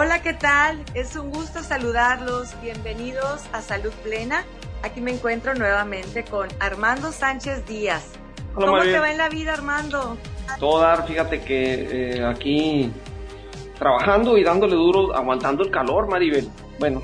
[0.00, 0.84] Hola, ¿qué tal?
[0.94, 2.54] Es un gusto saludarlos.
[2.62, 4.44] Bienvenidos a Salud Plena.
[4.84, 8.12] Aquí me encuentro nuevamente con Armando Sánchez Díaz.
[8.54, 10.16] ¿Cómo te va en la vida, Armando?
[10.60, 12.92] Todo dar, fíjate que eh, aquí
[13.76, 16.48] trabajando y dándole duro, aguantando el calor, Maribel.
[16.78, 17.02] Bueno,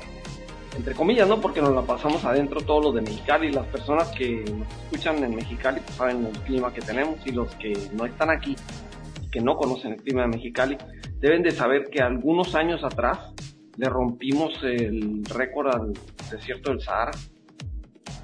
[0.77, 1.41] entre comillas, ¿no?
[1.41, 3.51] Porque nos la pasamos adentro todos los de Mexicali.
[3.51, 7.53] Las personas que nos escuchan en Mexicali pues, saben el clima que tenemos y los
[7.55, 8.55] que no están aquí,
[9.33, 10.77] que no conocen el clima de Mexicali,
[11.25, 13.33] deben de saber que algunos años atrás
[13.77, 15.93] le rompimos el récord al
[16.29, 17.13] desierto del Sahara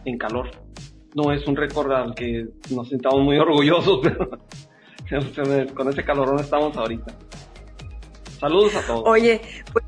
[0.06, 0.52] en calor.
[1.16, 4.02] No es un récord al que nos sentamos muy orgullosos,
[5.10, 7.12] pero con ese calorón estamos ahorita.
[8.40, 9.04] Saludos a todos.
[9.08, 9.42] Oye,
[9.74, 9.84] pues,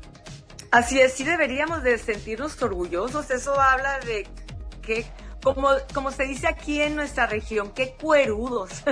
[0.72, 3.30] así es, sí deberíamos de sentirnos orgullosos.
[3.30, 4.26] Eso habla de
[4.82, 5.06] que,
[5.44, 8.82] como, como se dice aquí en nuestra región, qué cuerudos.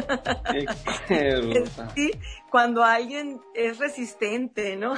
[1.09, 1.65] Qué
[1.97, 2.11] sí,
[2.51, 4.95] cuando alguien es resistente, ¿no?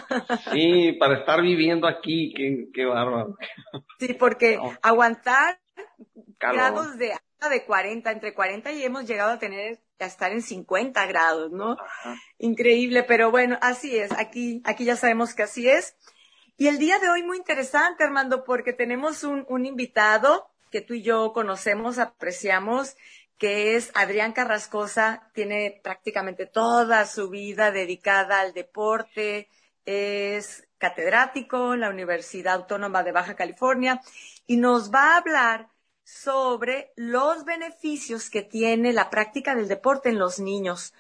[0.53, 3.37] sí, para estar viviendo aquí, qué, qué bárbaro.
[3.98, 5.61] Sí, porque aguantar
[6.39, 7.12] grados de
[7.48, 11.77] de 40, entre 40 y hemos llegado a tener a estar en 50 grados, ¿no?
[12.39, 15.97] Increíble, pero bueno, así es, aquí, aquí ya sabemos que así es.
[16.57, 20.94] Y el día de hoy muy interesante, Armando, porque tenemos un, un invitado que tú
[20.94, 22.97] y yo conocemos, apreciamos,
[23.39, 29.48] que es Adrián Carrascosa, tiene prácticamente toda su vida dedicada al deporte,
[29.84, 34.00] es catedrático en la Universidad Autónoma de Baja California
[34.48, 35.69] y nos va a hablar
[36.02, 40.92] sobre los beneficios que tiene la práctica del deporte en los niños.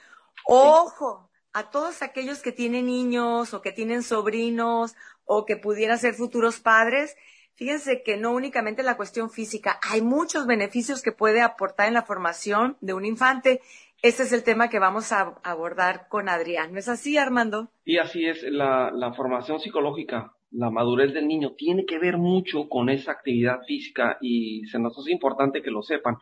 [0.44, 6.14] Ojo, a todos aquellos que tienen niños o que tienen sobrinos o que pudieran ser
[6.14, 7.16] futuros padres,
[7.54, 12.02] fíjense que no únicamente la cuestión física, hay muchos beneficios que puede aportar en la
[12.02, 13.60] formación de un infante.
[14.02, 16.72] Este es el tema que vamos a abordar con Adrián.
[16.72, 17.70] ¿No es así, Armando?
[17.84, 22.68] Y así es, la, la formación psicológica la madurez del niño tiene que ver mucho
[22.68, 26.16] con esa actividad física y se nos hace importante que lo sepan,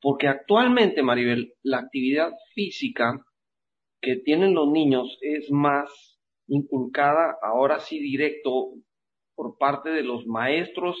[0.00, 3.24] porque actualmente, Maribel, la actividad física
[4.00, 8.70] que tienen los niños es más inculcada, ahora sí directo,
[9.36, 10.96] por parte de los maestros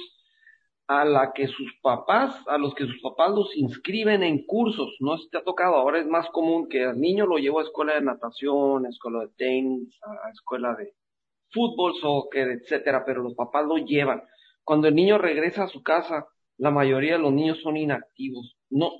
[0.86, 5.18] a la que sus papás, a los que sus papás los inscriben en cursos, no
[5.18, 7.94] se te ha tocado, ahora es más común que al niño lo llevo a escuela
[7.94, 10.94] de natación, a escuela de tenis, a escuela de
[11.50, 14.22] fútbol, soccer, etcétera, pero los papás lo llevan.
[14.62, 16.26] Cuando el niño regresa a su casa,
[16.58, 18.56] la mayoría de los niños son inactivos.
[18.70, 18.92] No,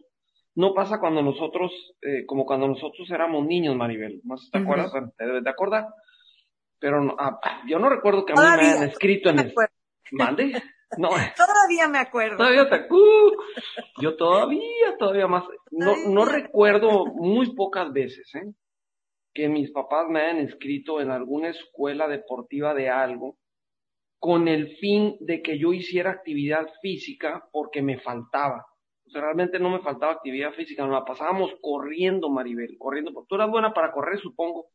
[0.55, 1.73] no pasa cuando nosotros,
[2.03, 4.21] eh, como cuando nosotros éramos niños, Maribel.
[4.25, 4.93] ¿No te acuerdas?
[5.17, 5.87] ¿Te debes de acordar?
[6.79, 9.55] Pero no, ah, yo no recuerdo que a mí me hayan escrito en el...
[10.13, 10.63] ¿Mande?
[10.99, 11.09] No.
[11.37, 12.37] todavía me acuerdo.
[12.37, 12.87] Todavía te...
[12.91, 13.33] Uh,
[14.01, 15.45] yo todavía, todavía más.
[15.71, 18.53] No, no recuerdo muy pocas veces, ¿eh?
[19.37, 23.37] que mis papás me hayan inscrito en alguna escuela deportiva de algo
[24.19, 28.65] con el fin de que yo hiciera actividad física porque me faltaba.
[29.07, 33.13] O sea, realmente no me faltaba actividad física, nos la pasábamos corriendo, Maribel, corriendo.
[33.29, 34.69] Tú eras buena para correr, supongo.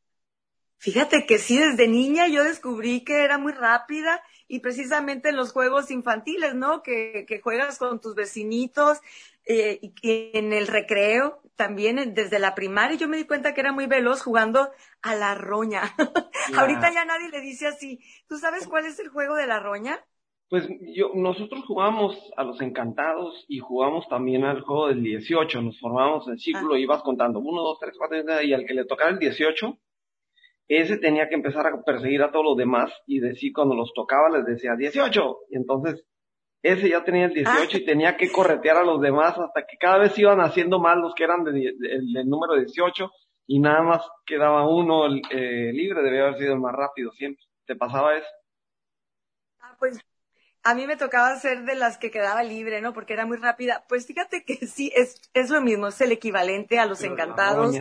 [0.81, 5.51] Fíjate que sí, desde niña yo descubrí que era muy rápida y precisamente en los
[5.51, 6.81] juegos infantiles, ¿no?
[6.81, 8.97] Que, que juegas con tus vecinitos
[9.45, 13.71] eh, y en el recreo también desde la primaria yo me di cuenta que era
[13.71, 14.71] muy veloz jugando
[15.03, 15.83] a la roña.
[16.57, 17.99] Ahorita ya nadie le dice así.
[18.27, 20.03] ¿Tú sabes cuál es el juego de la roña?
[20.49, 25.61] Pues yo, nosotros jugamos a los encantados y jugamos también al juego del 18.
[25.61, 26.83] Nos formábamos en círculo y ah.
[26.85, 29.77] ibas contando uno, dos, tres, cuatro, y al que le tocara el 18,
[30.77, 34.29] ese tenía que empezar a perseguir a todos los demás y decir cuando los tocaba
[34.29, 35.37] les decía 18.
[35.49, 36.05] Y entonces
[36.61, 37.77] ese ya tenía el 18 ah.
[37.77, 41.13] y tenía que corretear a los demás hasta que cada vez iban haciendo más los
[41.15, 43.11] que eran del de, número 18
[43.47, 47.43] y nada más quedaba uno eh, libre, debía haber sido el más rápido siempre.
[47.65, 48.27] ¿Te pasaba eso?
[49.59, 49.99] Ah, pues
[50.63, 52.93] a mí me tocaba ser de las que quedaba libre, ¿no?
[52.93, 53.83] Porque era muy rápida.
[53.89, 57.75] Pues fíjate que sí, es, es lo mismo, es el equivalente a los encantados,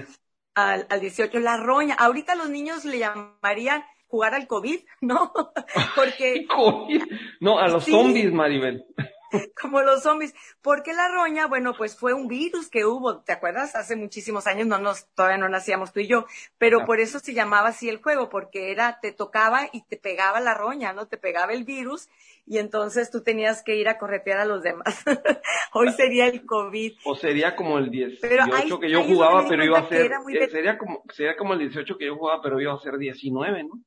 [0.55, 1.95] al, al 18, la roña.
[1.95, 5.33] Ahorita los niños le llamarían jugar al COVID, ¿no?
[5.97, 6.47] Porque...
[6.55, 7.03] COVID.
[7.41, 8.85] No, a los zombies, Maribel.
[9.61, 10.35] Como los zombies.
[10.63, 13.75] Porque la roña, bueno, pues fue un virus que hubo, ¿te acuerdas?
[13.77, 16.27] Hace muchísimos años, no nos, todavía no nacíamos tú y yo,
[16.59, 20.41] pero por eso se llamaba así el juego, porque era, te tocaba y te pegaba
[20.41, 21.07] la roña, ¿no?
[21.07, 22.09] Te pegaba el virus
[22.47, 25.05] y entonces tú tenías que ir a corretear a los demás.
[25.73, 26.99] Hoy sería el COVID.
[27.05, 31.05] O sería como el 18 que yo jugaba, pero iba a ser, eh, sería como,
[31.11, 33.81] sería como el 18 que yo jugaba, pero iba a ser 19, ¿no?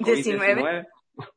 [0.00, 0.86] 19.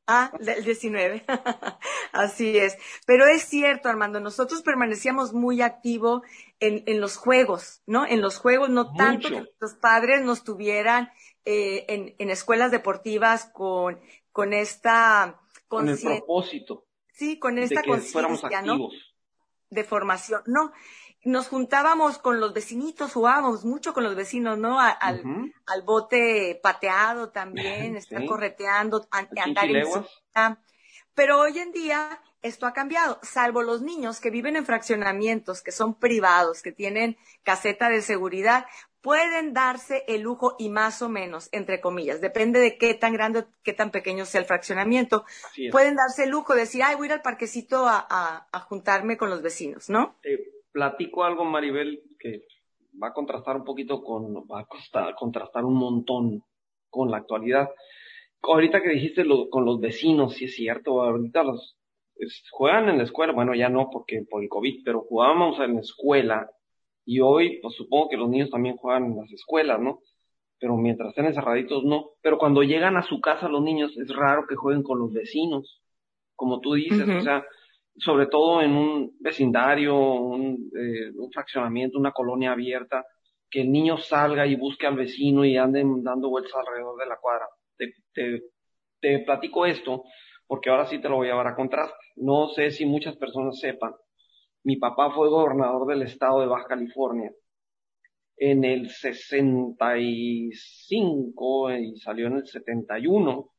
[0.07, 1.23] Ah, del 19.
[2.11, 2.77] Así es.
[3.05, 6.21] Pero es cierto, Armando, nosotros permanecíamos muy activos
[6.59, 8.05] en, en los juegos, ¿no?
[8.05, 11.11] En los juegos, no tanto que los padres nos tuvieran
[11.45, 13.99] eh, en, en, escuelas deportivas con,
[14.31, 15.39] con esta...
[15.67, 16.85] Con el propósito.
[17.13, 18.89] Sí, con esta conciencia, ¿no?
[19.69, 20.41] De formación.
[20.47, 20.71] No,
[21.23, 24.79] nos juntábamos con los vecinitos, jugábamos mucho con los vecinos, ¿no?
[24.79, 29.85] al, al, bote pateado también, estar correteando, andar en
[31.13, 35.73] Pero hoy en día esto ha cambiado, salvo los niños que viven en fraccionamientos, que
[35.73, 38.65] son privados, que tienen caseta de seguridad,
[39.01, 43.45] pueden darse el lujo y más o menos, entre comillas, depende de qué tan grande,
[43.63, 45.25] qué tan pequeño sea el fraccionamiento,
[45.71, 49.17] pueden darse el lujo de decir, ay, voy a ir al parquecito a, a, juntarme
[49.17, 50.17] con los vecinos, ¿no?
[50.71, 52.43] Platico algo, Maribel, que
[53.01, 56.43] va a contrastar un poquito con, va a contrastar un montón
[56.89, 57.69] con la actualidad.
[58.41, 61.77] Ahorita que dijiste lo, con los vecinos, sí es cierto, ahorita los
[62.51, 65.81] juegan en la escuela, bueno, ya no porque por el COVID, pero jugábamos en la
[65.81, 66.49] escuela
[67.05, 70.01] y hoy, pues supongo que los niños también juegan en las escuelas, ¿no?
[70.59, 72.11] Pero mientras estén encerraditos, no.
[72.21, 75.81] Pero cuando llegan a su casa los niños, es raro que jueguen con los vecinos,
[76.35, 77.45] como tú dices, o sea,
[77.99, 83.05] sobre todo en un vecindario, un, eh, un, fraccionamiento, una colonia abierta,
[83.49, 87.17] que el niño salga y busque al vecino y anden dando vueltas alrededor de la
[87.17, 87.47] cuadra.
[87.77, 88.43] Te, te,
[88.99, 90.03] te platico esto
[90.47, 91.97] porque ahora sí te lo voy a llevar a contraste.
[92.15, 93.93] No sé si muchas personas sepan.
[94.63, 97.31] Mi papá fue gobernador del estado de Baja California
[98.39, 103.51] en el 65 y salió en el 71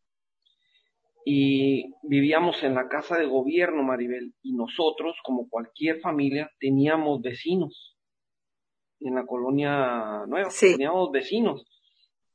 [1.25, 7.97] y vivíamos en la casa de gobierno, Maribel, y nosotros, como cualquier familia, teníamos vecinos
[9.01, 11.67] en la colonia nueva, teníamos vecinos.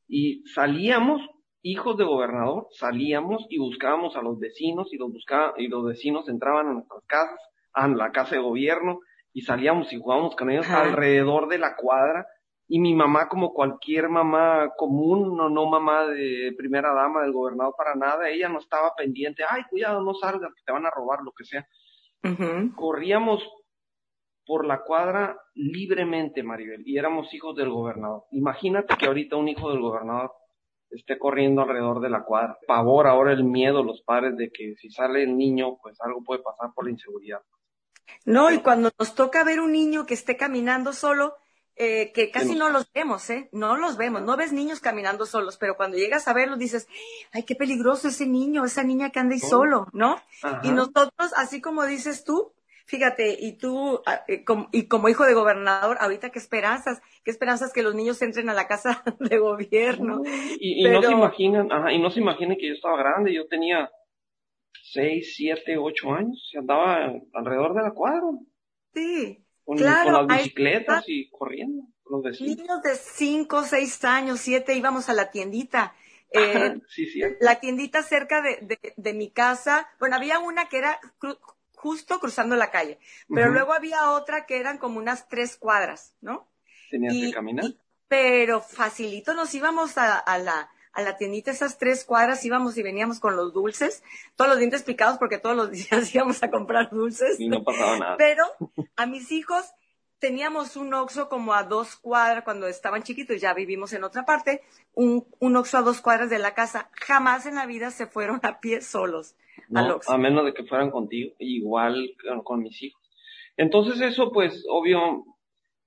[0.07, 1.21] Y salíamos,
[1.61, 6.29] hijos de gobernador, salíamos y buscábamos a los vecinos y los buscaba, y los vecinos
[6.29, 7.39] entraban a nuestras casas,
[7.73, 8.99] a la casa de gobierno
[9.35, 12.25] y salíamos y jugábamos con ellos alrededor de la cuadra
[12.67, 17.75] y mi mamá, como cualquier mamá común, no, no mamá de primera dama del gobernador
[17.77, 21.21] para nada, ella no estaba pendiente, ay, cuidado, no salgas, que te van a robar,
[21.21, 21.67] lo que sea.
[22.75, 23.43] Corríamos
[24.47, 28.23] por la cuadra libremente, Maribel, y éramos hijos del gobernador.
[28.31, 30.31] Imagínate que ahorita un hijo del gobernador
[30.89, 32.57] esté corriendo alrededor de la cuadra.
[32.67, 36.41] Pavor ahora el miedo, los padres, de que si sale el niño, pues algo puede
[36.41, 37.41] pasar por la inseguridad.
[38.23, 41.35] No, y cuando nos toca ver un niño que esté caminando solo,
[41.77, 43.49] eh, que casi no los vemos, ¿eh?
[43.51, 46.87] No los vemos, no ves niños caminando solos, pero cuando llegas a verlos dices,
[47.33, 49.47] ay, qué peligroso ese niño, esa niña que anda ahí oh.
[49.47, 50.21] solo, ¿no?
[50.63, 52.53] Y nosotros, así como dices tú,
[52.85, 57.73] fíjate, y tú, ah, eh, y como hijo de gobernador, ahorita qué esperanzas, qué esperanzas
[57.73, 60.21] que los niños entren a la casa de gobierno.
[60.59, 63.89] Y, no se imaginan, ajá, y no se imaginen que yo estaba grande, yo tenía
[64.81, 68.27] seis, siete, ocho años, y andaba alrededor de la cuadra.
[68.93, 71.83] Sí, con, las bicicletas y corriendo.
[72.09, 75.95] Los Niños de 5, 6 años, 7 íbamos a la tiendita.
[76.31, 77.21] Eh, sí, sí.
[77.39, 80.99] La tiendita cerca de, de, mi casa, bueno, había una que era
[81.73, 86.47] justo cruzando la calle, pero luego había otra que eran como unas tres cuadras, ¿no?
[86.89, 87.65] Tenías que caminar.
[88.07, 92.83] pero facilito nos íbamos a, a, la, a la tiendita esas tres cuadras íbamos y
[92.83, 94.03] veníamos con los dulces,
[94.35, 97.39] todos los dientes picados porque todos los días íbamos a comprar dulces.
[97.39, 98.17] Y no pasaba nada.
[98.17, 98.43] Pero
[98.95, 99.73] a mis hijos
[100.19, 104.61] teníamos un Oxxo como a dos cuadras cuando estaban chiquitos, ya vivimos en otra parte,
[104.93, 106.89] un, un Oxxo a dos cuadras de la casa.
[106.93, 109.35] Jamás en la vida se fueron a pie solos
[109.73, 110.11] al Oxxo.
[110.11, 113.01] A menos de que fueran contigo, igual con mis hijos.
[113.57, 115.25] Entonces eso pues obvio,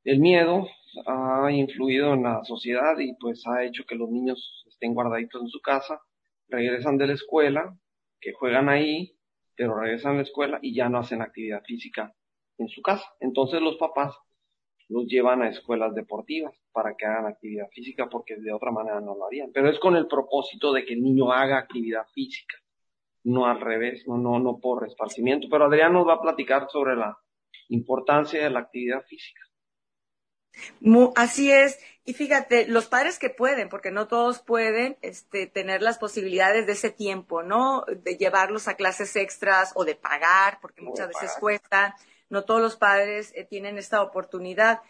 [0.04, 0.66] el miedo
[1.06, 5.48] ha influido en la sociedad y pues ha hecho que los niños estén guardaditos en
[5.48, 6.00] su casa,
[6.48, 7.76] regresan de la escuela,
[8.20, 9.16] que juegan ahí,
[9.56, 12.14] pero regresan a la escuela y ya no hacen actividad física
[12.58, 13.04] en su casa.
[13.18, 14.16] Entonces los papás
[14.88, 19.16] los llevan a escuelas deportivas para que hagan actividad física porque de otra manera no
[19.16, 19.50] lo harían.
[19.52, 22.56] Pero es con el propósito de que el niño haga actividad física,
[23.24, 25.48] no al revés, no, no, no por esparcimiento.
[25.50, 27.18] Pero Adrián nos va a platicar sobre la
[27.68, 29.42] importancia de la actividad física.
[31.16, 31.78] Así es.
[32.04, 36.72] Y fíjate, los padres que pueden, porque no todos pueden este, tener las posibilidades de
[36.72, 37.84] ese tiempo, ¿no?
[37.86, 41.96] De llevarlos a clases extras o de pagar, porque muchas veces cuesta.
[42.30, 44.80] No todos los padres eh, tienen esta oportunidad,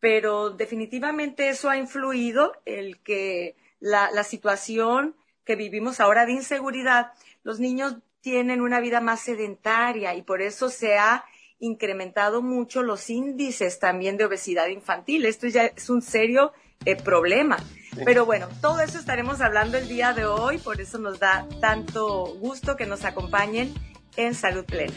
[0.00, 7.12] pero definitivamente eso ha influido el que la, la situación que vivimos ahora de inseguridad,
[7.42, 11.24] los niños tienen una vida más sedentaria y por eso se ha
[11.58, 15.24] incrementado mucho los índices también de obesidad infantil.
[15.24, 16.52] Esto ya es un serio
[16.84, 17.56] eh, problema.
[18.04, 22.26] Pero bueno, todo eso estaremos hablando el día de hoy, por eso nos da tanto
[22.38, 23.72] gusto que nos acompañen
[24.16, 24.94] en Salud Plena.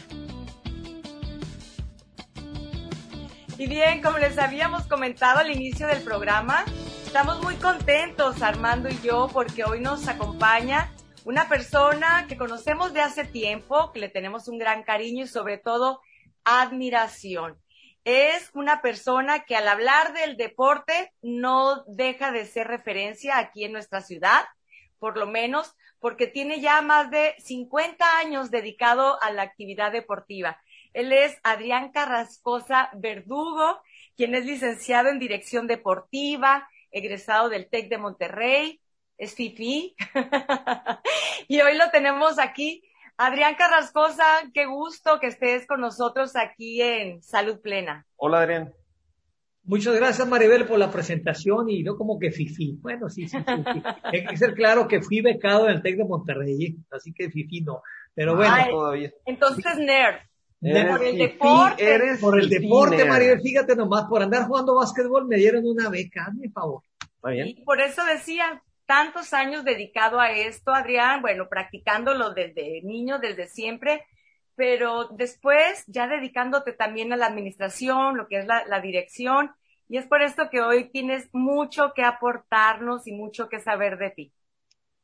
[3.57, 6.65] Y bien, como les habíamos comentado al inicio del programa,
[7.05, 10.91] estamos muy contentos Armando y yo porque hoy nos acompaña
[11.25, 15.57] una persona que conocemos de hace tiempo, que le tenemos un gran cariño y sobre
[15.57, 16.01] todo
[16.43, 17.57] admiración
[18.05, 23.71] es una persona que al hablar del deporte no deja de ser referencia aquí en
[23.71, 24.45] nuestra ciudad,
[24.99, 30.61] por lo menos porque tiene ya más de 50 años dedicado a la actividad deportiva.
[30.93, 33.79] Él es Adrián Carrascosa Verdugo,
[34.15, 38.81] quien es licenciado en Dirección Deportiva, egresado del TEC de Monterrey,
[39.17, 39.95] es FIFI.
[41.47, 42.81] y hoy lo tenemos aquí
[43.21, 44.23] Adrián Carrascosa,
[44.53, 48.05] qué gusto que estés con nosotros aquí en Salud Plena.
[48.15, 48.73] Hola, Adrián.
[49.63, 52.77] Muchas gracias, Maribel, por la presentación y no como que fifi.
[52.79, 53.83] Bueno, sí, sí, sí.
[54.03, 57.59] Hay que ser claro que fui becado en el TEC de Monterrey, así que fifi
[57.59, 57.81] no.
[58.15, 58.55] Pero bueno.
[58.69, 59.11] todavía.
[59.25, 60.19] Entonces, nerd.
[60.61, 61.93] por el deporte.
[61.93, 66.27] Eres por el deporte, Maribel, fíjate nomás, por andar jugando básquetbol me dieron una beca,
[66.29, 66.83] hazme favor.
[67.33, 73.45] Y por eso decía, tantos años dedicado a esto, Adrián, bueno, practicándolo desde niño, desde
[73.45, 74.01] siempre,
[74.55, 79.51] pero después ya dedicándote también a la administración, lo que es la, dirección,
[79.87, 84.09] y es por esto que hoy tienes mucho que aportarnos y mucho que saber de
[84.09, 84.33] ti.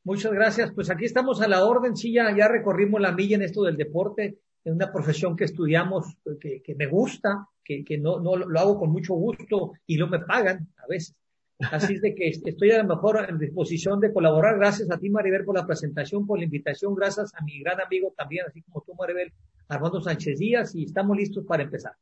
[0.03, 0.71] Muchas gracias.
[0.73, 1.95] Pues aquí estamos a la orden.
[1.95, 6.17] Sí, ya, ya recorrimos la milla en esto del deporte, en una profesión que estudiamos,
[6.41, 10.07] que, que me gusta, que, que no, no lo hago con mucho gusto y no
[10.07, 11.15] me pagan a veces.
[11.59, 14.57] Así es de que estoy a lo mejor en disposición de colaborar.
[14.57, 16.93] Gracias a ti, Maribel, por la presentación, por la invitación.
[16.95, 19.31] Gracias a mi gran amigo también, así como tú, Maribel,
[19.69, 21.93] Armando Sánchez Díaz, y estamos listos para empezar.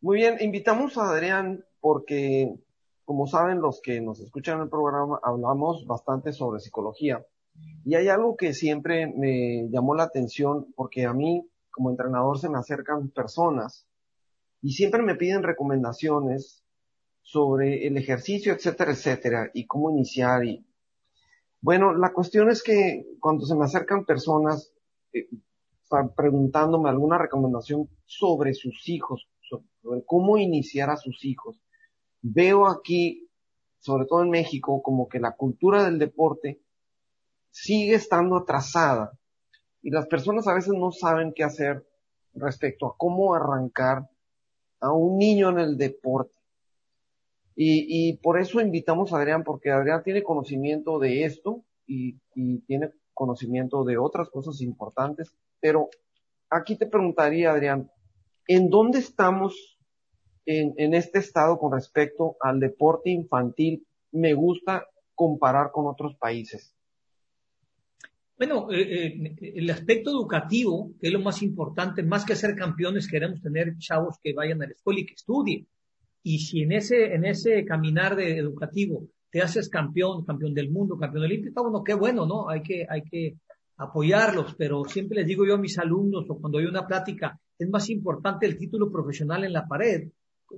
[0.00, 2.52] Muy bien, invitamos a Adrián porque,
[3.04, 7.24] como saben los que nos escuchan en el programa, hablamos bastante sobre psicología.
[7.84, 12.48] Y hay algo que siempre me llamó la atención porque a mí, como entrenador, se
[12.48, 13.86] me acercan personas
[14.62, 16.64] y siempre me piden recomendaciones
[17.30, 20.46] sobre el ejercicio, etcétera, etcétera, y cómo iniciar.
[20.46, 20.64] Y
[21.60, 24.72] bueno, la cuestión es que cuando se me acercan personas
[25.12, 25.28] eh,
[26.16, 29.28] preguntándome alguna recomendación sobre sus hijos,
[29.82, 31.60] sobre cómo iniciar a sus hijos,
[32.22, 33.28] veo aquí,
[33.78, 36.62] sobre todo en México, como que la cultura del deporte
[37.50, 39.12] sigue estando atrasada
[39.82, 41.86] y las personas a veces no saben qué hacer
[42.32, 44.08] respecto a cómo arrancar
[44.80, 46.37] a un niño en el deporte.
[47.60, 52.16] Y, por eso invitamos a Adrián, porque Adrián tiene conocimiento de esto y,
[52.68, 55.34] tiene conocimiento de otras cosas importantes.
[55.58, 55.88] Pero
[56.48, 57.90] aquí te preguntaría, Adrián,
[58.46, 59.76] ¿en dónde estamos
[60.46, 63.84] en, este estado con respecto al deporte infantil?
[64.12, 64.86] Me gusta
[65.16, 66.72] comparar con otros países.
[68.36, 73.10] Bueno, eh, eh, el aspecto educativo, que es lo más importante, más que ser campeones,
[73.10, 75.66] queremos tener chavos que vayan a la escuela y que estudien.
[76.22, 80.98] Y si en ese, en ese caminar de educativo te haces campeón, campeón del mundo,
[80.98, 82.48] campeón olímpico, bueno, qué bueno, ¿no?
[82.48, 83.36] Hay que, hay que
[83.76, 87.68] apoyarlos, pero siempre les digo yo a mis alumnos o cuando hay una plática, es
[87.68, 90.08] más importante el título profesional en la pared,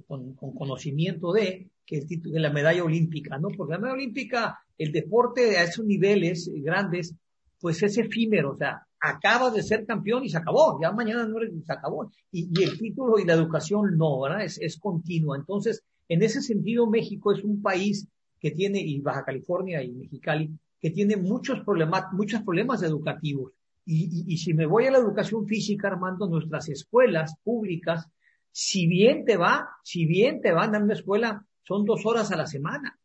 [0.06, 3.48] con, conocimiento de, que el título de la medalla olímpica, ¿no?
[3.48, 7.14] Porque la medalla olímpica, el deporte a esos niveles grandes,
[7.58, 11.38] pues es efímero, o sea, acaba de ser campeón y se acabó, ya mañana no
[11.40, 12.10] se acabó.
[12.30, 14.44] Y, el título y la educación no, ¿verdad?
[14.44, 15.36] Es, es continua.
[15.36, 18.06] Entonces, en ese sentido, México es un país
[18.38, 23.52] que tiene, y Baja California y Mexicali, que tiene muchos problemas, muchos problemas educativos.
[23.84, 28.06] Y, y, si me voy a la educación física, Armando, nuestras escuelas públicas,
[28.52, 32.36] si bien te va, si bien te van a una escuela, son dos horas a
[32.36, 32.98] la semana.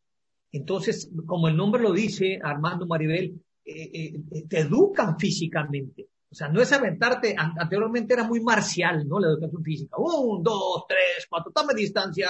[0.52, 6.10] Entonces, como el nombre lo dice, Armando Maribel, eh, eh, te educan físicamente.
[6.30, 9.20] O sea, no es aventarte, anteriormente era muy marcial, ¿no?
[9.20, 9.96] La educación física.
[9.98, 12.30] Un, dos, tres, cuatro, tome distancia.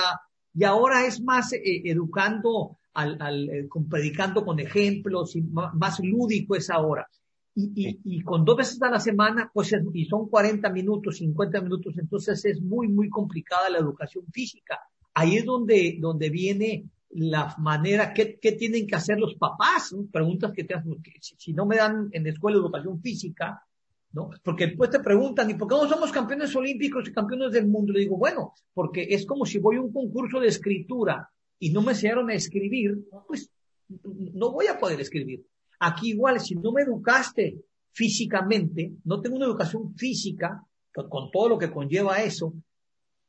[0.54, 6.70] Y ahora es más eh, educando, al, al predicando con ejemplos, y más, lúdico es
[6.70, 7.08] ahora.
[7.56, 11.98] Y, y, con dos veces a la semana, pues, y son 40 minutos, 50 minutos,
[11.98, 14.80] entonces es muy, muy complicada la educación física.
[15.14, 19.96] Ahí es donde, donde viene la manera, ¿qué, qué tienen que hacer los papás?
[20.12, 23.64] Preguntas que te hacen, si, no me dan en la escuela educación física,
[24.12, 24.30] ¿no?
[24.44, 27.94] Porque después te preguntan, ¿y por qué no somos campeones olímpicos y campeones del mundo?
[27.94, 31.82] Le digo, bueno, porque es como si voy a un concurso de escritura y no
[31.82, 33.50] me enseñaron a escribir, pues
[33.88, 35.46] no voy a poder escribir.
[35.80, 41.58] Aquí igual, si no me educaste físicamente, no tengo una educación física, con todo lo
[41.58, 42.54] que conlleva eso,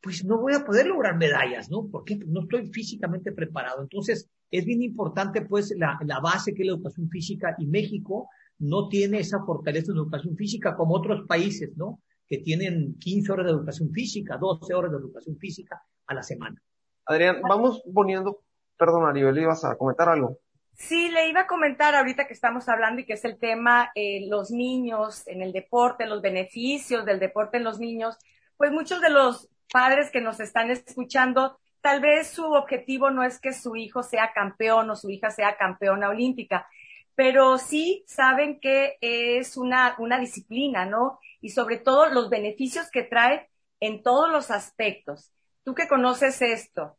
[0.06, 1.88] pues no voy a poder lograr medallas, ¿no?
[1.90, 3.82] Porque no estoy físicamente preparado.
[3.82, 8.28] Entonces, es bien importante, pues, la, la base que es la educación física y México
[8.60, 12.00] no tiene esa fortaleza en educación física como otros países, ¿no?
[12.28, 16.62] Que tienen 15 horas de educación física, 12 horas de educación física a la semana.
[17.04, 18.44] Adrián, vamos poniendo,
[18.78, 20.38] perdón, Aribel, ibas a comentar algo.
[20.74, 24.28] Sí, le iba a comentar ahorita que estamos hablando y que es el tema eh,
[24.28, 28.16] los niños en el deporte, los beneficios del deporte en los niños.
[28.56, 33.40] Pues muchos de los padres que nos están escuchando, tal vez su objetivo no es
[33.40, 36.66] que su hijo sea campeón o su hija sea campeona olímpica,
[37.14, 41.18] pero sí saben que es una, una disciplina, ¿no?
[41.40, 43.48] Y sobre todo los beneficios que trae
[43.80, 45.32] en todos los aspectos.
[45.64, 46.96] Tú que conoces esto,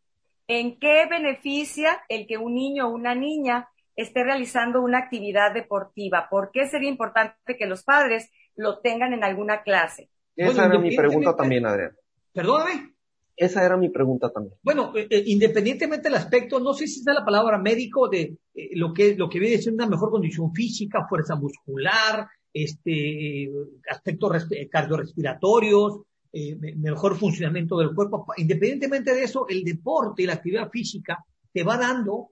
[0.48, 6.28] ¿En qué beneficia el que un niño o una niña esté realizando una actividad deportiva?
[6.30, 10.10] ¿Por qué sería importante que los padres lo tengan en alguna clase?
[10.38, 11.92] Esa era mi pregunta también, Adrián.
[12.34, 12.94] Perdóname.
[13.36, 14.56] Esa era mi pregunta también.
[14.64, 18.70] Bueno, eh, eh, independientemente del aspecto, no sé si está la palabra médico de eh,
[18.74, 23.52] lo que lo que viene siendo una mejor condición física, fuerza muscular, este
[23.88, 26.02] aspectos cardiorrespiratorios,
[26.40, 28.28] eh, mejor funcionamiento del cuerpo.
[28.38, 32.32] Independientemente de eso, el deporte y la actividad física te va dando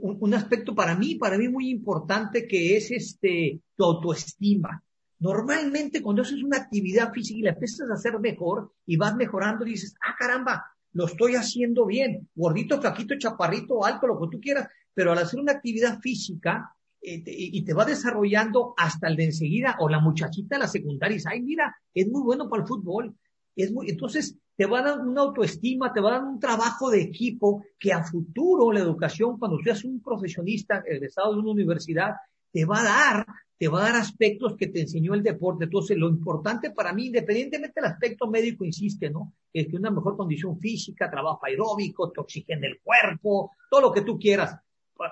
[0.00, 4.82] un, aspecto para mí, para mí muy importante que es este, tu autoestima.
[5.20, 9.64] Normalmente cuando haces una actividad física y la empiezas a hacer mejor y vas mejorando,
[9.64, 14.68] dices, ah, caramba, lo estoy haciendo bien, gordito, flaquito, chaparrito, alto, lo que tú quieras,
[14.94, 19.76] pero al hacer una actividad física, eh, y te va desarrollando hasta el de enseguida,
[19.80, 23.14] o la muchachita de la secundaria dice, ay, mira, es muy bueno para el fútbol.
[23.54, 26.90] Es muy, entonces, te va a dar una autoestima, te va a dar un trabajo
[26.90, 32.14] de equipo que a futuro la educación, cuando seas un profesionista egresado de una universidad,
[32.52, 33.26] te va a dar,
[33.58, 35.64] te va a dar aspectos que te enseñó el deporte.
[35.64, 39.34] Entonces, lo importante para mí, independientemente del aspecto médico, insiste, ¿no?
[39.52, 44.02] Es que una mejor condición física, trabajo aeróbico, te oxigena el cuerpo, todo lo que
[44.02, 44.56] tú quieras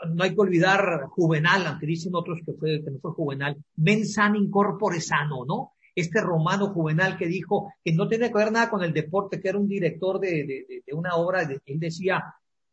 [0.08, 4.14] no hay que olvidar Juvenal, aunque dicen otros que, fue, que no fue Juvenal, mens
[4.14, 5.72] sana incorpore sano, ¿no?
[5.94, 9.48] Este romano Juvenal que dijo que no tenía que ver nada con el deporte, que
[9.48, 12.22] era un director de, una obra, él decía,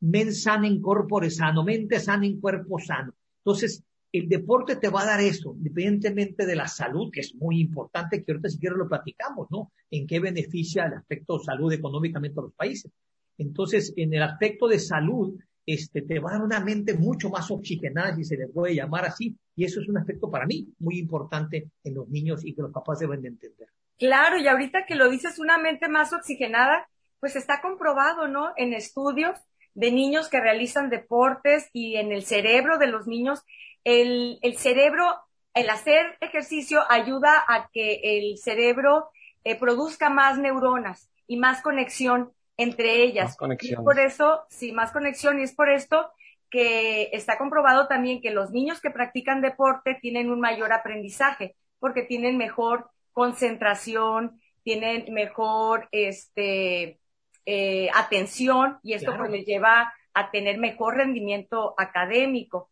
[0.01, 3.13] mens sana incorpore sano, mente sana en cuerpo sano.
[3.44, 3.83] Entonces,
[4.18, 8.24] el deporte te va a dar eso, independientemente de la salud, que es muy importante,
[8.24, 9.72] que ahorita si quieres lo platicamos, ¿no?
[9.92, 12.92] En qué beneficia el aspecto salud económicamente a los países.
[13.38, 17.50] Entonces, en el aspecto de salud, este, te va a dar una mente mucho más
[17.50, 21.00] oxigenada, si se le puede llamar así, y eso es un aspecto para mí muy
[21.00, 23.70] importante en los niños y que los papás deben de entender.
[23.98, 26.88] Claro, y ahorita que lo dices, una mente más oxigenada,
[27.20, 28.51] pues está comprobado, ¿no?
[28.58, 29.40] En estudios
[29.75, 33.44] de niños que realizan deportes y en el cerebro de los niños,
[33.83, 35.05] el, el cerebro,
[35.53, 39.09] el hacer ejercicio ayuda a que el cerebro
[39.44, 43.38] eh, produzca más neuronas y más conexión entre ellas.
[43.59, 45.40] y por eso, sí, más conexión.
[45.40, 46.09] Y es por esto
[46.50, 52.03] que está comprobado también que los niños que practican deporte tienen un mayor aprendizaje, porque
[52.03, 57.00] tienen mejor concentración, tienen mejor este,
[57.46, 62.70] eh, atención y esto pues les lleva a tener mejor rendimiento académico.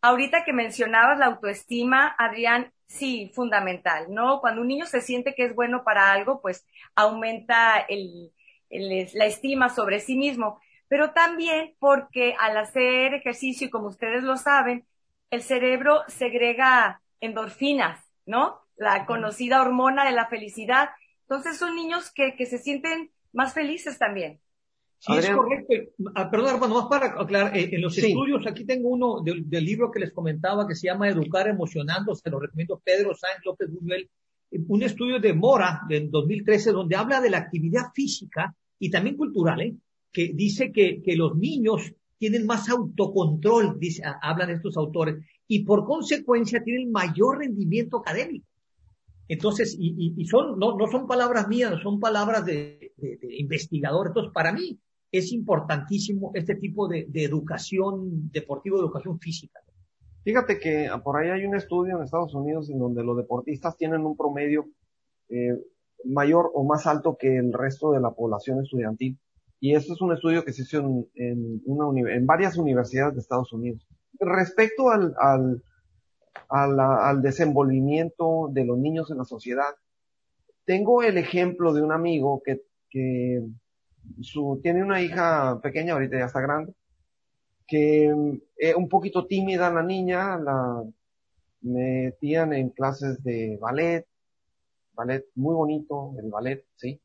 [0.00, 4.40] Ahorita que mencionabas la autoestima, Adrián, sí, fundamental, ¿no?
[4.40, 8.32] Cuando un niño se siente que es bueno para algo, pues aumenta el,
[8.70, 14.36] la estima sobre sí mismo, pero también porque al hacer ejercicio, y como ustedes lo
[14.36, 14.86] saben,
[15.30, 18.60] el cerebro segrega endorfinas, ¿no?
[18.76, 20.90] La conocida hormona de la felicidad.
[21.22, 24.40] Entonces son niños que, que se sienten más felices también.
[24.98, 25.92] Sí, es correcto.
[26.14, 29.90] Ah, perdón, hermano, más para aclarar, eh, en los estudios, aquí tengo uno del, libro
[29.90, 34.08] que les comentaba que se llama Educar Emocionando, se lo recomiendo Pedro Sánchez López Buñuel,
[34.68, 39.60] un estudio de Mora del 2013 donde habla de la actividad física y también cultural,
[39.60, 39.76] ¿eh?
[40.10, 45.84] que dice que, que los niños tienen más autocontrol, dice, hablan estos autores, y por
[45.84, 48.46] consecuencia tienen mayor rendimiento académico.
[49.28, 54.08] Entonces, y, y, son, no, no son palabras mías, son palabras de, de, investigador.
[54.08, 54.78] Entonces, para mí
[55.10, 59.60] es importantísimo este tipo de, educación deportiva, educación física.
[60.22, 64.04] Fíjate que por ahí hay un estudio en Estados Unidos en donde los deportistas tienen
[64.04, 64.66] un promedio
[65.28, 65.54] eh,
[66.04, 69.18] mayor o más alto que el resto de la población estudiantil.
[69.60, 70.78] Y esto es un estudio que se hizo
[71.14, 73.86] en, en varias universidades de Estados Unidos.
[74.20, 75.62] Respecto al, al,
[76.48, 79.74] al, desenvolvimiento de los niños en la sociedad,
[80.64, 83.42] tengo el ejemplo de un amigo que, que
[84.20, 86.74] su, tiene una hija pequeña, ahorita ya está grande,
[87.66, 88.14] que es
[88.58, 90.82] eh, un poquito tímida la niña, la
[91.62, 94.06] metían en clases de ballet,
[94.94, 97.00] ballet muy bonito, el ballet, sí.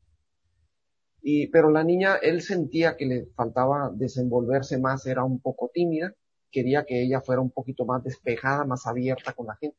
[1.22, 6.14] Y, pero la niña, él sentía que le faltaba desenvolverse más, era un poco tímida,
[6.52, 9.78] quería que ella fuera un poquito más despejada, más abierta con la gente.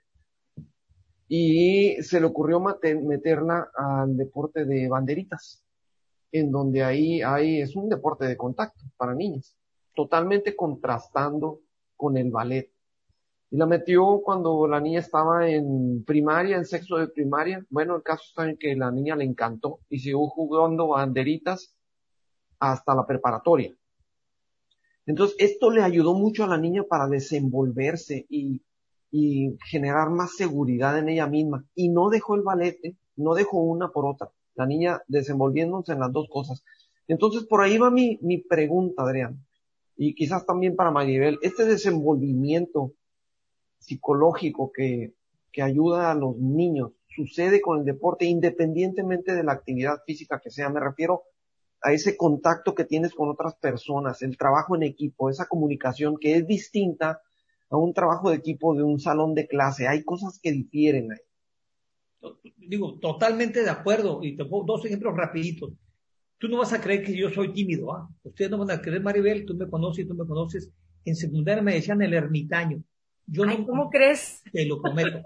[1.30, 5.64] Y se le ocurrió meterla al deporte de banderitas,
[6.32, 9.56] en donde ahí hay, es un deporte de contacto para niñas,
[9.96, 11.62] totalmente contrastando
[11.96, 12.70] con el ballet.
[13.50, 17.64] Y la metió cuando la niña estaba en primaria, en sexto de primaria.
[17.70, 21.76] Bueno, el caso está en que la niña le encantó y siguió jugando banderitas
[22.60, 23.76] hasta la preparatoria.
[25.06, 28.62] Entonces, esto le ayudó mucho a la niña para desenvolverse y,
[29.70, 31.66] generar más seguridad en ella misma.
[31.76, 32.80] Y no dejó el ballet,
[33.16, 34.32] no dejó una por otra.
[34.56, 36.64] La niña desenvolviéndose en las dos cosas.
[37.08, 39.46] Entonces, por ahí va mi, mi pregunta, Adrián.
[39.96, 42.94] Y quizás también para Maribel, este desenvolvimiento
[43.78, 45.14] psicológico que,
[45.52, 50.50] que ayuda a los niños sucede con el deporte independientemente de la actividad física que
[50.50, 50.70] sea.
[50.70, 51.24] Me refiero
[51.84, 56.38] a ese contacto que tienes con otras personas, el trabajo en equipo, esa comunicación que
[56.38, 57.22] es distinta
[57.70, 59.88] a un trabajo de equipo de un salón de clase.
[59.88, 62.32] Hay cosas que difieren ahí.
[62.58, 64.24] Digo, totalmente de acuerdo.
[64.24, 65.74] Y te pongo dos ejemplos rapiditos.
[66.38, 68.10] Tú no vas a creer que yo soy tímido, ¿ah?
[68.24, 70.70] Ustedes no van a creer, Maribel, tú me conoces, tú me conoces.
[71.04, 72.82] En secundaria me decían el ermitaño.
[73.28, 74.42] Yo no, ¿Cómo crees?
[74.54, 75.22] Te lo prometo.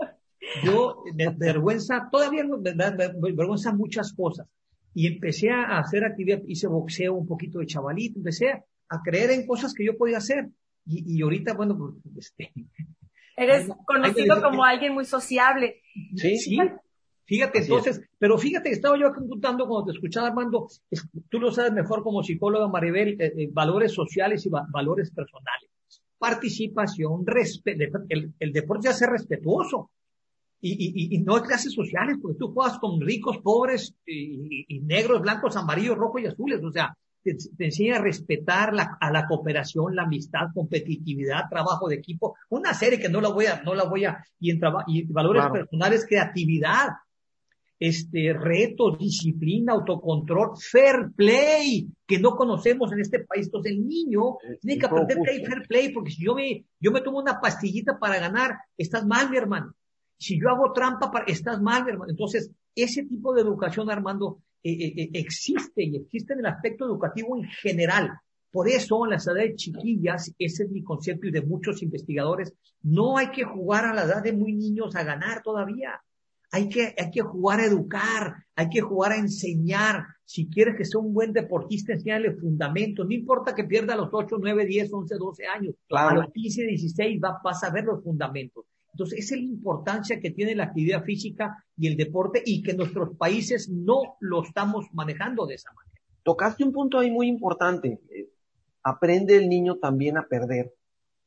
[0.63, 4.47] Yo me vergüenza, todavía me da vergüenza muchas cosas
[4.97, 9.45] y empecé a hacer actividad, hice boxeo un poquito de chavalito, empecé a creer en
[9.45, 10.49] cosas que yo podía hacer.
[10.87, 12.51] Y, y ahorita, bueno, pues, este,
[13.37, 15.83] Eres conocido como alguien muy sociable.
[16.15, 16.57] Sí, sí.
[17.25, 20.67] Fíjate, entonces, pero fíjate, estaba yo contando cuando te escuchaba, Armando,
[21.29, 25.69] tú lo sabes mejor como psicóloga, Maribel, eh, eh, valores sociales y valores personales.
[26.17, 29.91] Participación, respeto, el, el deporte hace respetuoso
[30.59, 35.55] y, y, y, no clases sociales, porque tú juegas con ricos, pobres, y, negros, blancos,
[35.55, 36.63] amarillos, rojos y azules.
[36.63, 41.95] O sea, te, enseña a respetar la, a la cooperación, la amistad, competitividad, trabajo de
[41.95, 42.35] equipo.
[42.49, 45.45] Una serie que no la voy a, no la voy a, y en y valores
[45.51, 46.89] personales, creatividad,
[47.79, 53.45] este, reto, disciplina, autocontrol, fair play, que no conocemos en este país.
[53.45, 56.91] Entonces el niño tiene que aprender que hay fair play, porque si yo me, yo
[56.91, 59.73] me tomo una pastillita para ganar, estás mal, mi hermano.
[60.17, 62.11] Si yo hago trampa, estás mal, hermano.
[62.11, 66.85] Entonces, ese tipo de educación, Armando, eh, eh, eh, existe y existe en el aspecto
[66.85, 68.11] educativo en general.
[68.51, 73.17] Por eso, en las edades chiquillas, ese es mi concepto y de muchos investigadores, no
[73.17, 76.01] hay que jugar a la edad de muy niños a ganar todavía.
[76.51, 80.05] Hay que, hay que jugar a educar, hay que jugar a enseñar.
[80.23, 83.05] Si quieres que sea un buen deportista, enséñale fundamentos.
[83.05, 85.75] No importa que pierda a los 8, 9, 10, 11, 12 años.
[85.91, 88.65] A los 15, 16 va, vas a ver los fundamentos.
[88.97, 92.73] Entonces, esa es la importancia que tiene la actividad física y el deporte y que
[92.73, 96.01] nuestros países no lo estamos manejando de esa manera.
[96.23, 98.01] Tocaste un punto ahí muy importante.
[98.81, 100.73] Aprende el niño también a perder.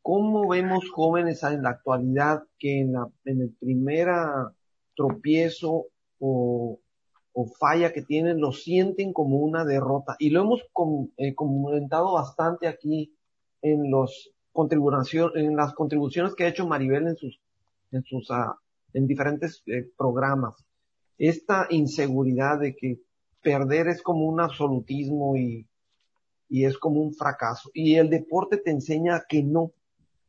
[0.03, 4.09] ¿Cómo vemos jóvenes en la actualidad que en, el primer
[4.97, 5.87] tropiezo
[6.19, 6.81] o,
[7.61, 10.17] falla que tienen lo sienten como una derrota?
[10.19, 10.61] Y lo hemos
[11.19, 13.15] eh, comentado bastante aquí
[13.63, 14.33] en los
[15.35, 17.41] en las contribuciones que ha hecho Maribel en sus
[17.93, 18.57] en sus, ah,
[18.93, 20.55] en diferentes eh, programas.
[21.19, 23.01] Esta inseguridad de que
[23.43, 25.67] perder es como un absolutismo y,
[26.49, 27.71] y es como un fracaso.
[27.75, 29.73] Y el deporte te enseña que no.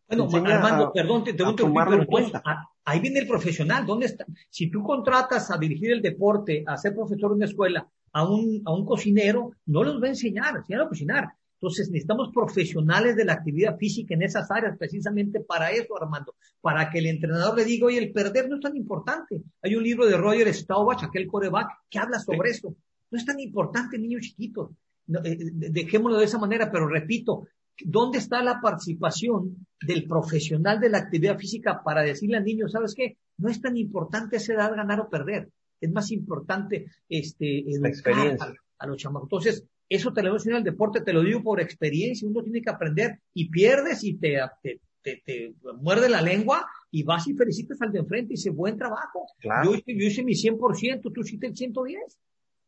[0.08, 2.44] Bueno, Armando, perdón, te, tengo que cuenta.
[2.84, 3.86] ahí viene el profesional.
[3.86, 4.26] ¿Dónde está?
[4.50, 8.62] Si tú contratas a dirigir el deporte, a ser profesor en una escuela, a un,
[8.66, 11.30] a un cocinero, no los va a enseñar, enseñar a cocinar.
[11.62, 16.90] Entonces necesitamos profesionales de la actividad física en esas áreas, precisamente para eso, Armando, para
[16.90, 19.44] que el entrenador le diga, oye, el perder no es tan importante.
[19.62, 22.76] Hay un libro de Roger Staubach, aquel coreback, que habla sobre eso.
[23.12, 24.72] No es tan importante, niños chiquitos.
[25.24, 27.48] Eh, dejémoslo de esa manera, pero repito,
[27.86, 32.96] ¿dónde está la participación del profesional de la actividad física para decirle al niño, ¿sabes
[32.96, 33.18] qué?
[33.38, 35.50] No es tan importante esa edad ganar o perder.
[35.80, 39.28] Es más importante este, educar a, a, los chamacos.
[39.28, 42.70] Entonces, eso te lo enseñar el deporte, te lo digo por experiencia, uno tiene que
[42.70, 47.92] aprender y pierdes y te, te, te, muerde la lengua y vas y felicitas al
[47.92, 49.28] de enfrente y dice, buen trabajo.
[49.44, 52.20] Yo, yo, hice mi 100%, tú hiciste el 110.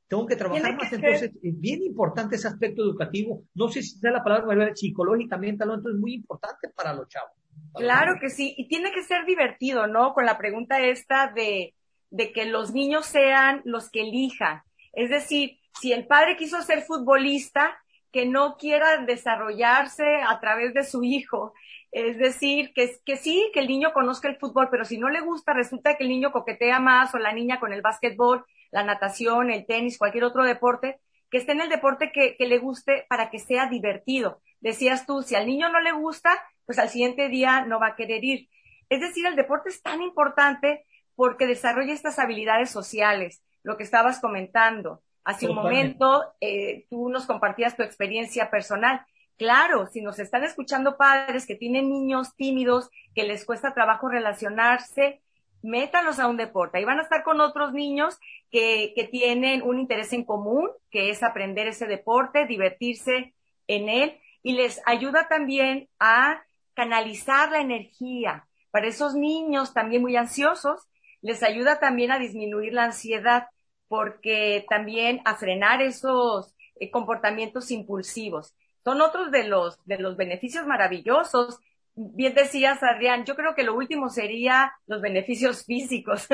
[0.10, 0.92] Tengo que trabajar más.
[0.92, 3.46] entonces, es bien importante ese aspecto educativo.
[3.54, 7.32] No sé si sea la palabra psicológicamente, entonces es muy importante para los chavos.
[7.74, 10.14] Claro que sí, y tiene que ser divertido, ¿no?
[10.14, 11.74] Con la pregunta esta de,
[12.10, 14.62] de que los niños sean los que elijan.
[14.92, 17.78] Es decir, si el padre quiso ser futbolista,
[18.12, 21.54] que no quiera desarrollarse a través de su hijo.
[21.92, 25.22] Es decir, que, que sí, que el niño conozca el fútbol, pero si no le
[25.22, 29.52] gusta, resulta que el niño coquetea más o la niña con el básquetbol, la natación,
[29.52, 31.00] el tenis, cualquier otro deporte,
[31.32, 34.42] que esté en el deporte que, que le guste para que sea divertido.
[34.62, 37.96] Decías tú, si al niño no le gusta, pues al siguiente día no va a
[37.96, 38.48] querer ir.
[38.90, 44.20] Es decir, el deporte es tan importante porque desarrolla estas habilidades sociales, lo que estabas
[44.20, 45.02] comentando.
[45.24, 49.06] Hace un momento eh, tú nos compartías tu experiencia personal.
[49.38, 55.22] Claro, si nos están escuchando padres que tienen niños tímidos, que les cuesta trabajo relacionarse,
[55.62, 56.78] métalos a un deporte.
[56.78, 58.20] Ahí van a estar con otros niños
[58.52, 63.34] que, que tienen un interés en común, que es aprender ese deporte, divertirse
[63.68, 68.46] en él, y les ayuda también a canalizar la energía.
[68.72, 70.88] Para esos niños también muy ansiosos,
[71.22, 73.48] les ayuda también a disminuir la ansiedad,
[73.94, 78.56] porque también a frenar esos eh, comportamientos impulsivos.
[78.84, 81.60] Son otros de los, de los beneficios maravillosos.
[81.94, 86.26] Bien decías, Adrián, yo creo que lo último sería los beneficios físicos,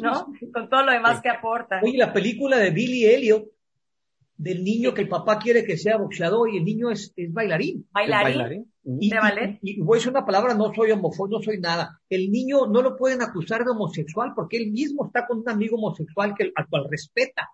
[0.00, 0.32] ¿no?
[0.54, 1.80] Con todo lo demás que aporta.
[1.82, 3.44] Oye, la película de Billy Elliot,
[4.42, 7.86] del niño que el papá quiere que sea boxeador y el niño es, es bailarín.
[7.92, 8.66] Bailarín.
[8.84, 9.12] Y,
[9.62, 12.00] Y, voy a decir una palabra, no soy homofóbico, no soy nada.
[12.08, 15.76] El niño no lo pueden acusar de homosexual porque él mismo está con un amigo
[15.76, 17.48] homosexual que, al cual respeta.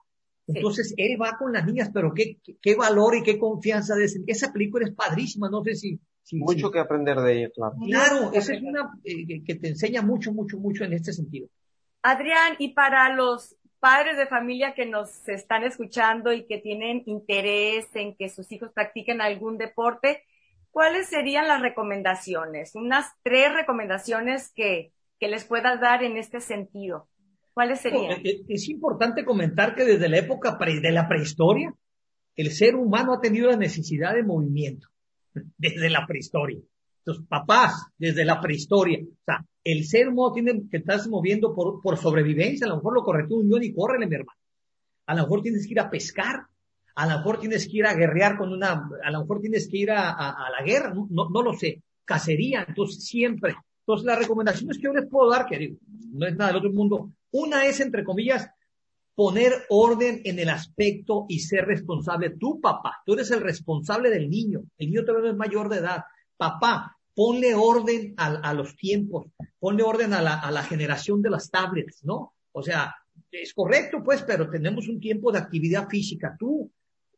[0.47, 4.21] Entonces él va con las niñas, pero qué, qué, valor y qué confianza de ese.
[4.27, 6.01] Esa película es padrísima, no sé si.
[6.33, 7.75] mucho que aprender de ella, claro.
[7.85, 11.49] Claro, esa es una eh, que te enseña mucho, mucho, mucho en este sentido.
[12.03, 17.87] Adrián, y para los padres de familia que nos están escuchando y que tienen interés
[17.95, 20.25] en que sus hijos practiquen algún deporte,
[20.71, 22.75] ¿cuáles serían las recomendaciones?
[22.75, 27.09] Unas tres recomendaciones que, que les puedas dar en este sentido.
[27.55, 28.21] ¿Cuáles serían?
[28.23, 31.75] Es importante comentar que desde la época de la prehistoria,
[32.37, 34.89] el ser humano ha tenido la necesidad de movimiento.
[35.57, 36.61] Desde la prehistoria.
[36.99, 38.99] Entonces, papás, desde la prehistoria.
[39.03, 42.67] O sea, el ser humano tiene que estarse moviendo por, por sobrevivencia.
[42.67, 44.39] A lo mejor lo correcto un millón y córrele, mi hermano.
[45.07, 46.47] A lo mejor tienes que ir a pescar.
[46.95, 49.77] A lo mejor tienes que ir a guerrear con una, a lo mejor tienes que
[49.77, 50.95] ir a, la guerra.
[50.95, 51.83] No, no, lo sé.
[52.07, 52.65] Cacería.
[52.67, 53.57] Entonces, siempre.
[53.81, 55.77] Entonces, las recomendaciones que yo les puedo dar, que
[56.13, 58.49] no es nada del otro mundo, una es, entre comillas,
[59.15, 62.31] poner orden en el aspecto y ser responsable.
[62.41, 64.63] Tú, papá, tú eres el responsable del niño.
[64.79, 66.05] El niño todavía no es mayor de edad.
[66.39, 69.27] Papá, ponle orden a, los tiempos,
[69.59, 72.35] ponle orden a la, generación de las tablets, ¿no?
[72.53, 72.95] O sea,
[73.33, 76.37] es correcto, pues, pero tenemos un tiempo de actividad física.
[76.39, 76.71] Tú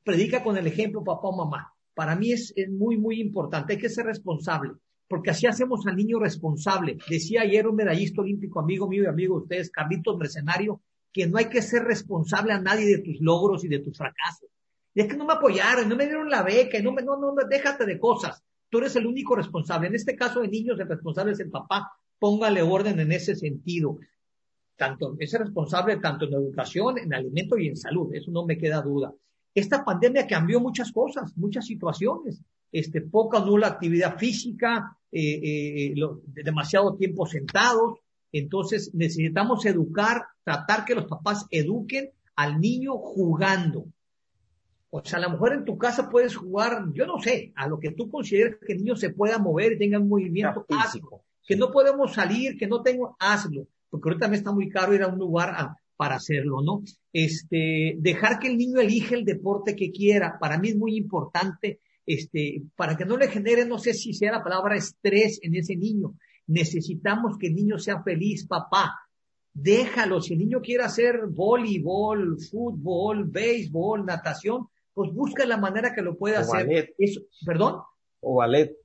[0.03, 1.75] predica con el ejemplo, papá o mamá.
[1.93, 3.75] Para mí es, muy, muy importante.
[3.75, 4.71] Hay que ser responsable
[5.07, 6.97] porque así hacemos al niño responsable.
[7.07, 10.81] Decía ayer un medallista olímpico, amigo mío y amigo de ustedes, Carlitos Mercenario,
[11.13, 14.49] que no hay que ser responsable a nadie de tus logros y de tus fracasos.
[14.95, 17.35] Y es que no me apoyaron, no me dieron la beca, no me, no, no,
[17.47, 18.43] déjate de cosas.
[18.71, 19.89] Tú eres el único responsable.
[19.89, 21.93] En este caso de niños, el responsable es el papá.
[22.19, 23.99] Póngale orden en ese sentido.
[24.77, 28.15] Tanto, es responsable tanto en educación, en alimento y en salud.
[28.15, 29.13] Eso no me queda duda.
[29.55, 32.41] Esta pandemia cambió muchas cosas, muchas situaciones.
[32.71, 35.95] Este, poca o nula actividad física, eh, eh,
[36.27, 37.99] demasiado tiempo sentados.
[38.33, 43.87] Entonces necesitamos educar, tratar que los papás eduquen al niño jugando.
[44.91, 47.79] O sea, a lo mejor en tu casa puedes jugar, yo no sé, a lo
[47.79, 51.25] que tú consideres que el niño se pueda mover y tenga un movimiento físico.
[51.47, 53.67] Que no podemos salir, que no tengo, hazlo.
[53.89, 56.83] Porque ahorita me está muy caro ir a un lugar para hacerlo, ¿no?
[57.13, 60.39] Este, dejar que el niño elija el deporte que quiera.
[60.39, 64.33] Para mí es muy importante este, para que no le genere, no sé si sea
[64.33, 66.15] la palabra estrés en ese niño.
[66.47, 68.99] Necesitamos que el niño sea feliz, papá.
[69.53, 76.03] Déjalo, si el niño quiere hacer voleibol, fútbol, béisbol, natación, pues busca la manera que
[76.03, 76.67] lo pueda hacer.
[76.67, 76.95] Ballet.
[77.45, 77.83] ¿Perdón?
[78.21, 78.77] O ballet.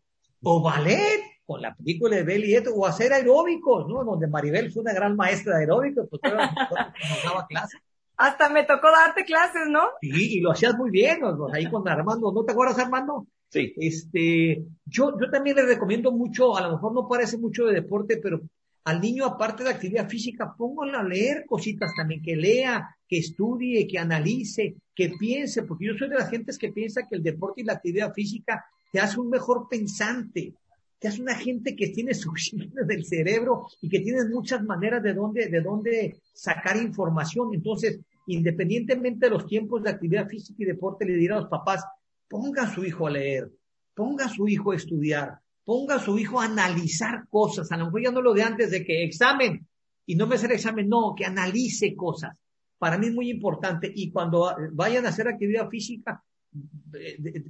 [0.43, 4.03] O ballet, con la película de Belly o hacer aeróbicos, ¿no?
[4.03, 7.79] Donde Maribel fue una gran maestra de aeróbicos, pues nos daba clases.
[8.17, 9.81] Hasta me tocó darte clases, ¿no?
[10.01, 11.19] Sí, y lo hacías muy bien,
[11.53, 13.27] ahí con Armando, ¿no te acuerdas, Armando?
[13.49, 13.73] Sí.
[13.77, 18.17] Este, yo, yo también le recomiendo mucho, a lo mejor no parece mucho de deporte,
[18.21, 18.41] pero
[18.85, 23.87] al niño, aparte de actividad física, póngalo a leer cositas también, que lea, que estudie,
[23.87, 27.61] que analice, que piense, porque yo soy de las gentes que piensa que el deporte
[27.61, 30.53] y la actividad física te hace un mejor pensante,
[30.99, 35.13] te hace una gente que tiene suficiente del cerebro y que tiene muchas maneras de
[35.13, 37.49] dónde, de dónde sacar información.
[37.53, 41.83] Entonces, independientemente de los tiempos de actividad física y deporte, le dirá a los papás,
[42.27, 43.51] ponga a su hijo a leer,
[43.93, 47.71] ponga a su hijo a estudiar, ponga a su hijo a analizar cosas.
[47.71, 49.67] A lo mejor ya no lo de antes de que examen
[50.05, 52.35] y no me hacer examen, no, que analice cosas.
[52.77, 53.91] Para mí es muy importante.
[53.93, 56.23] Y cuando vayan a hacer actividad física,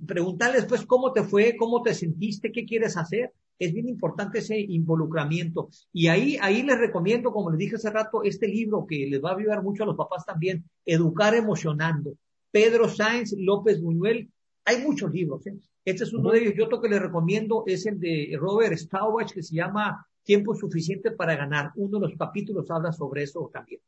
[0.06, 3.32] preguntarles después cómo te fue, cómo te sentiste, qué quieres hacer.
[3.58, 5.70] Es bien importante ese involucramiento.
[5.94, 9.32] Y ahí, ahí les recomiendo, como les dije hace rato, este libro que les va
[9.32, 12.18] a ayudar mucho a los papás también, Educar Emocionando.
[12.52, 14.30] Pedro Sáenz López Buñuel.
[14.66, 15.46] Hay muchos libros.
[15.48, 15.56] ¿eh?
[15.84, 16.54] Este es uno de ellos.
[16.58, 21.12] Yo otro que le recomiendo es el de Robert Staubach que se llama Tiempo suficiente
[21.12, 21.72] para ganar.
[21.76, 23.80] Uno de los capítulos habla sobre eso también.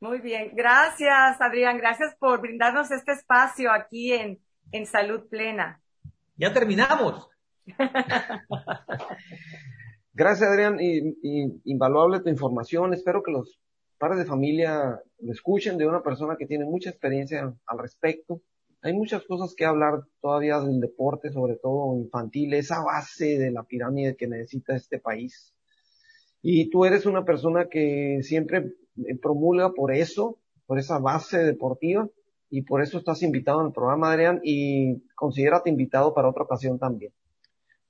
[0.00, 0.52] Muy bien.
[0.54, 1.78] Gracias, Adrián.
[1.78, 4.38] Gracias por brindarnos este espacio aquí en,
[4.72, 5.80] en Salud Plena.
[6.36, 7.28] Ya terminamos.
[10.12, 10.78] Gracias, Adrián.
[10.80, 12.94] Y, invaluable tu información.
[12.94, 13.60] Espero que los
[13.98, 18.40] padres de familia lo escuchen de una persona que tiene mucha experiencia al respecto
[18.82, 23.64] hay muchas cosas que hablar todavía del deporte, sobre todo infantil, esa base de la
[23.64, 25.52] pirámide que necesita este país.
[26.42, 28.74] Y tú eres una persona que siempre
[29.20, 32.08] promulga por eso, por esa base deportiva,
[32.50, 37.12] y por eso estás invitado al programa, Adrián, y considérate invitado para otra ocasión también.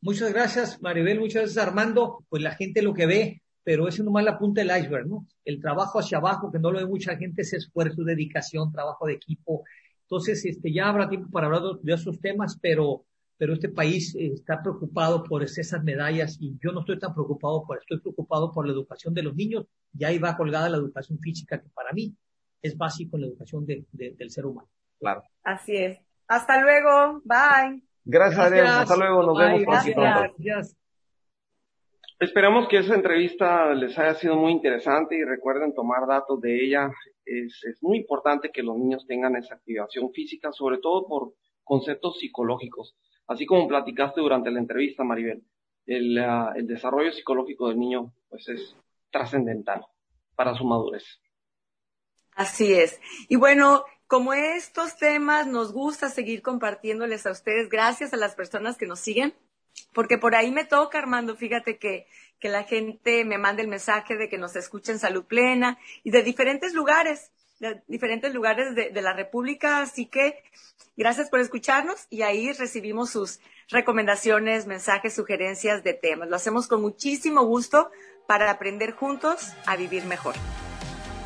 [0.00, 2.24] Muchas gracias, Maribel, muchas gracias, Armando.
[2.28, 5.26] Pues la gente lo que ve, pero es nomás la punta del iceberg, ¿no?
[5.44, 9.14] El trabajo hacia abajo, que no lo ve mucha gente, es esfuerzo, dedicación, trabajo de
[9.14, 9.64] equipo,
[10.10, 13.04] entonces, este, ya habrá tiempo para hablar de esos temas, pero,
[13.38, 17.64] pero este país eh, está preocupado por esas medallas y yo no estoy tan preocupado
[17.64, 21.18] por, estoy preocupado por la educación de los niños y ahí va colgada la educación
[21.20, 22.14] física que para mí
[22.60, 24.68] es básico en la educación del ser humano.
[24.98, 25.22] Claro.
[25.44, 25.98] Así es.
[26.26, 27.22] Hasta luego.
[27.24, 27.82] Bye.
[28.04, 28.66] Gracias, Adrián.
[28.66, 29.22] Hasta luego.
[29.22, 29.96] Nos vemos Gracias.
[29.96, 30.76] Gracias.
[32.18, 36.90] Esperamos que esa entrevista les haya sido muy interesante y recuerden tomar datos de ella
[37.24, 42.18] es, es muy importante que los niños tengan esa activación física, sobre todo por conceptos
[42.18, 42.96] psicológicos.
[43.28, 45.44] Así como platicaste durante la entrevista, Maribel,
[45.86, 48.76] el, ah, el desarrollo psicológico del niño pues es
[49.10, 49.86] trascendental
[50.34, 51.04] para su madurez.
[52.34, 53.00] Así es.
[53.28, 58.76] Y bueno, como estos temas nos gusta seguir compartiéndoles a ustedes, gracias a las personas
[58.76, 59.34] que nos siguen,
[59.92, 62.06] porque por ahí me toca, Armando, fíjate que
[62.38, 66.10] que la gente me mande el mensaje de que nos escuchen en salud plena y
[66.10, 67.32] de diferentes lugares,
[67.86, 69.80] diferentes lugares de, de, la República.
[69.80, 70.42] Así que
[70.96, 76.28] gracias por escucharnos y ahí recibimos sus recomendaciones, mensajes, sugerencias de temas.
[76.28, 77.90] Lo hacemos con muchísimo gusto
[78.26, 80.34] para aprender juntos a vivir mejor.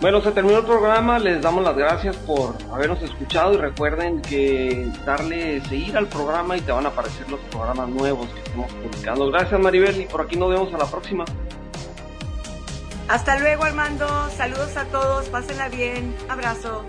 [0.03, 4.88] Bueno, se terminó el programa, les damos las gracias por habernos escuchado y recuerden que
[5.07, 9.31] darle seguir al programa y te van a aparecer los programas nuevos que estamos publicando.
[9.31, 11.25] Gracias Maribel y por aquí nos vemos a la próxima.
[13.09, 16.85] Hasta luego Armando, saludos a todos, pásenla bien, abrazo.